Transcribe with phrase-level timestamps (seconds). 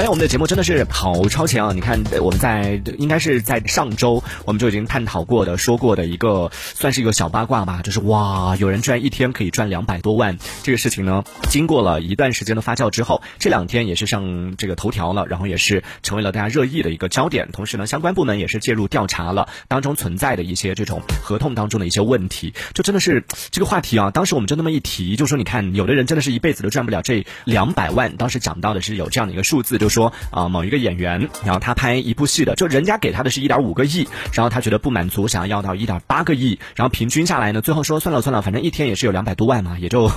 [0.00, 1.72] 哎，我们的节目真的是好超前啊！
[1.74, 17.50] 你看，我们在应该是在上周我们就已经探讨过的、说过的一个，算是一个小八卦吧，就是哇，有人居然一天可以赚两百多万，这个事情呢，经过了一段时间的发酵之后，这两天也是上这个头条了，然后也是成为了大家热议的一个焦点。
[17.52, 24.10] 同时呢，相关部门也是介入调查了当中存在的一些这种合同当中的一些问题，就真的是这个话题啊。
[24.10, 28.16] 当时我们就那么一提，就说你看，有的人真的是一辈子都赚不了这两百万。
[28.16, 29.78] 当时讲到的是有这样的一个数字。
[29.80, 40.10] 就说啊，某一个演员，然后他拍一部戏的，就人家给他的是一点五个亿，然后他觉得不满足，想要要到一点八个亿，然后平均下来呢，最后说算了算了，反正一天也是有两百多万嘛，也就。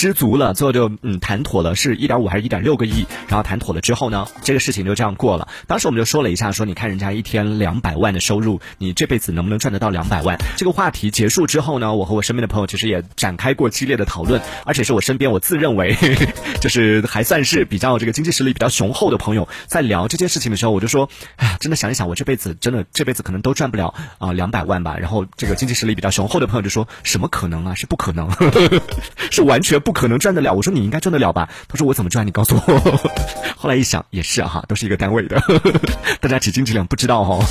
[0.00, 3.04] 知足了，最后就嗯谈妥了，是一点五还是一点六个亿？
[3.28, 5.46] 然后谈妥了之后呢，这个事情就这样过了。
[5.66, 10.38] 当时我们就说了一下，说你看人家一天两百万的收入，你这辈子能不能赚得到两百万？
[10.56, 15.94] 这个话题结束之后呢，我和我身边的朋友其实也展开过激烈的讨论，而且是我身边我自认为
[16.62, 24.96] 就是还算是比较这个经济实力比较雄厚的朋友在聊这件事情的时候，我就说，哎，真的想一想，我这辈子真的这辈子可能都赚不了啊两百万吧。
[24.96, 27.74] 然后这个经济实力比较雄厚的朋友就说，什么可能啊？
[27.74, 28.30] 是不可能，
[29.30, 29.78] 是完全。
[29.89, 31.48] 不不可能赚得了，我说你应该赚得了吧？
[31.66, 32.24] 他说我怎么赚？
[32.24, 33.10] 你告诉我。
[33.58, 35.42] 后来一想也是哈，都是一个单位的，
[36.22, 37.44] 大家几斤几两不知道哈。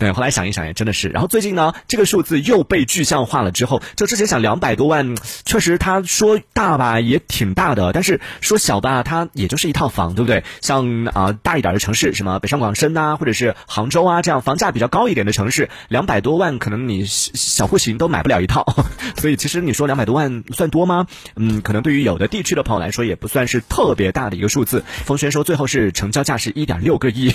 [0.00, 1.08] 对，后来想一想也真的是。
[1.10, 10.42] 然后最近呢，这个数字又被具象化了之后，就之前想两百多万，确实他说大吧也挺大的，但是说小吧，它也就是一套房，对不对？
[10.62, 18.66] 像啊大一点的城市，什么北上广深呐，或者是杭州啊这样房价比较高一点的城市，两百多万可能你小户型都买不了一套。
[19.16, 21.06] 所以其实你说两百多万算多吗？
[21.36, 21.83] 嗯，可能。
[21.84, 24.82] 对于有的地区的朋友来说，也不算是特别大的一个数字。
[25.04, 27.30] 冯轩说，最后是成交价是一点六个亿。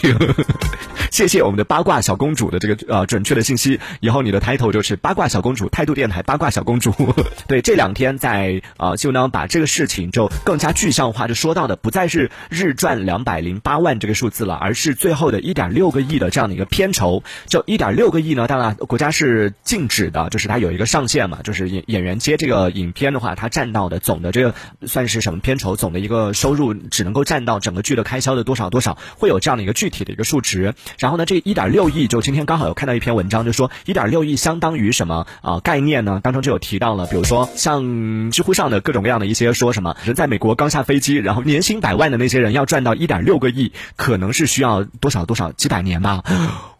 [1.19, 3.77] 谢谢我们的八卦小公主的这个呃准确的信息。
[3.99, 6.93] 以后你的 title 就是八卦小公主，态度电台八卦小公主。
[7.45, 17.21] 对，这两天在啊，就呢把这个事情就更加具象化，就说到的不再是日赚两百零八万这个数字了，而是最后的一点六个亿的这样的一个片酬。
[17.47, 24.41] 就一点六个亿呢，当然国家是禁止的，就是它有一个上限嘛，就是演演员接这个影片的话，它占到的总的这。
[24.41, 24.55] 个
[24.87, 25.75] 算是什么片酬？
[25.75, 30.75] 总的一个收入只能够占到整个剧的开销的多少多少，会有这样的一个具体的一个数值。
[30.97, 36.19] 然然后呢，这一点六亿，就今天刚好有看到一篇文章，就说一点六亿相当于什么啊概念呢？
[36.21, 46.23] 当中就有提到了，比如说像知乎上的各种各样的一些说什么人在美国刚下飞机，然后年薪百万的那些人要赚到一点六个亿，可能是需要多少多少几百年吧？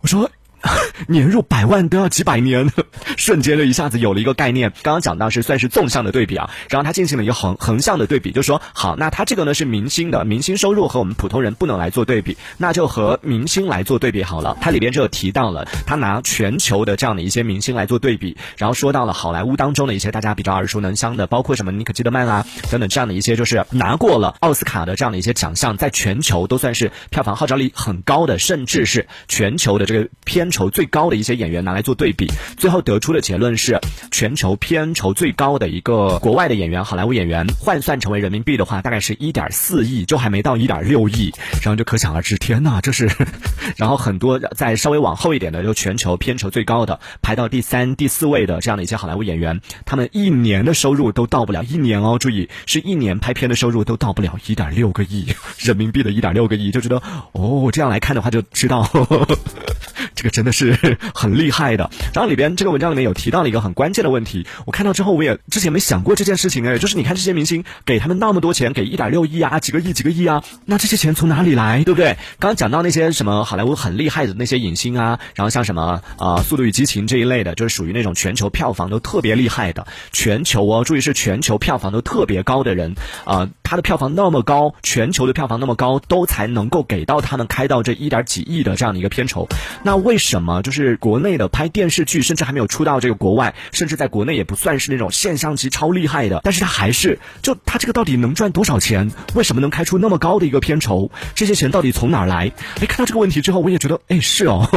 [0.02, 0.30] 我说。
[1.08, 2.72] 年入百万都要几百年，
[3.18, 4.72] 瞬间就一下子有了一个概念。
[4.82, 14.58] 刚刚讲到是算是纵向的对比啊，然后他进行了一个横横向的对比，就说好，那他这个呢是明星的，明星收入和我们普通人不能来做对比，那就和明星来做对比好了。
[14.60, 30.49] 它里边就有提到了，他拿全球的这样的一些明星来做对比，然后说到了好莱坞当中的一些大家比较耳熟能详的，包括什么尼可基德曼啊等等这样的一些，就是拿过了奥斯卡的这样的一些奖项，在全球都算是票房号召力很高的，甚至是全球的这个片。
[30.52, 33.80] 酬最高的一些演员拿来做对比，最后得出的结论是，
[34.12, 41.32] 全球片酬最高的一个国外的演员，好莱坞演员换算成为人民币的话，大概是一点四亿，就还没到一点六亿，
[41.64, 43.10] 然后就可想而知，天呐，这是，
[43.78, 55.28] 然后很多在稍微往后一点的，就全球片酬最高的，排到第三、第四位的这样的一些好莱坞演员，他们一年的收入都到不了一年哦，注意是一年拍片的收入都到不了一点六个亿
[55.58, 58.90] 人民币的一点六个亿，就觉得哦，这样来看的话就知道。
[60.16, 61.90] 这个真真的是很厉害的。
[62.14, 72.16] 然后里边这个文章里面有提到了一个很关键的问题，我看到之后我也之前没想过这件事情哎，就是你看这些明星给他们那么多钱，给一点六亿啊，几个亿几个亿啊，那这些钱从哪里来，对不对？
[72.40, 82.96] 刚刚讲到那些什么好莱坞很厉害的那些影星啊，然后像什么啊《速度与激情》这一类的，就是属于那种全球票房都特别厉害的，全球哦，注意是全球票房都特别高的人
[83.26, 89.50] 啊，他的票房那么高，全球的票房那么高，都才能够给到他们开到这一点几亿的这样的一个片酬，
[89.84, 99.12] 那为什什么就是国内的拍电视剧，甚至还没有出到这个国外，甚至在国内也不算是那种现象级超厉害的，但是他还是就他这个到底能赚多少钱？
[99.34, 101.10] 为什么能开出那么高的一个片酬？
[101.34, 102.52] 这些钱到底从哪儿来？
[102.80, 104.70] 哎，看到这个问题之后，我也觉得，哎，是哦。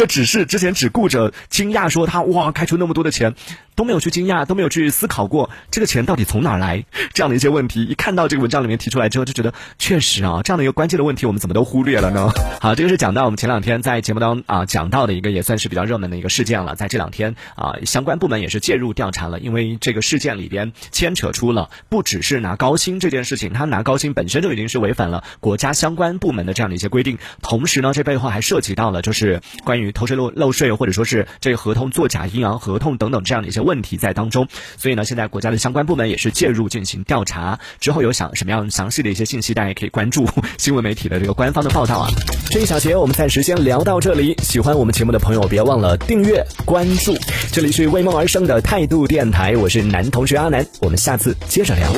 [0.00, 3.34] 这只是之前只顾着惊讶说他哇开出那么多的钱，
[3.74, 7.84] 都没有去惊讶，都没有去思考过这个钱到底从哪儿来这样的一些问题。
[7.84, 12.30] 一看到这个文章里面提出来之后，就觉得确实啊，这样的一个关键的问题，我们怎么都忽略了呢？
[12.62, 16.74] 好，这个是讲到我们前两天在节目当中啊讲到的一个也算是比较热门的一个事件了。
[16.74, 29.89] 在这两天啊，相关部门也是介入调查了，因为这个事件里边牵扯出了不只是拿高薪这件事情，他拿高薪本身就已经是违反了国家相关部门的这样的一些规定，同时呢，这背后还涉及到了就是关于。
[29.90, 33.80] 投税漏漏税，或者说是这个合同作假、阴阳合同等等这样的一些问。
[33.80, 34.46] 题在当中。
[34.76, 37.58] 所以呢，现在国家的相关部门也是介入进行调查。
[37.80, 40.28] 之后有想什么样详细的一些信息，大家也可以关注
[40.58, 42.08] 新闻媒体的这个官方的报道啊。
[42.50, 44.36] 这一小节我们暂时先聊到这里。
[44.42, 47.16] 喜欢我们节目的朋友，别忘了订阅关注。
[47.50, 51.90] 这里是为梦而生的态度电台，我是男同学阿南，我们下次接着聊。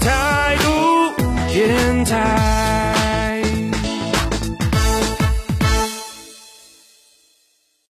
[0.00, 2.87] 态度电台。